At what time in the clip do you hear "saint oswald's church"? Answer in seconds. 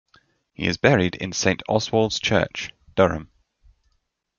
1.31-2.73